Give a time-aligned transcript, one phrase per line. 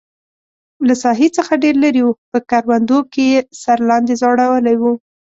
[0.87, 4.83] له ساحې څخه ډېر لرې و، په کروندو کې یې سر لاندې ځړولی و.